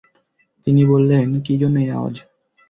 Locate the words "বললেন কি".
0.85-1.53